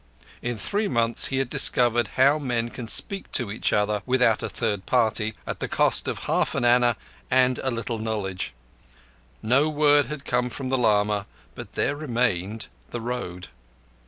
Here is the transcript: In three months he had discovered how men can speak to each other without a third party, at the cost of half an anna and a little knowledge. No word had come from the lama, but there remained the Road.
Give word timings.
In 0.41 0.57
three 0.57 0.87
months 0.87 1.27
he 1.27 1.37
had 1.37 1.47
discovered 1.51 2.07
how 2.17 2.39
men 2.39 2.69
can 2.69 2.87
speak 2.87 3.31
to 3.33 3.51
each 3.51 3.71
other 3.71 4.01
without 4.07 4.41
a 4.41 4.49
third 4.49 4.87
party, 4.87 5.35
at 5.45 5.59
the 5.59 5.67
cost 5.67 6.07
of 6.07 6.23
half 6.25 6.55
an 6.55 6.65
anna 6.65 6.97
and 7.29 7.59
a 7.59 7.69
little 7.69 7.99
knowledge. 7.99 8.51
No 9.43 9.69
word 9.69 10.07
had 10.07 10.25
come 10.25 10.49
from 10.49 10.69
the 10.69 10.77
lama, 10.79 11.27
but 11.53 11.73
there 11.73 11.95
remained 11.95 12.65
the 12.89 12.99
Road. 12.99 13.49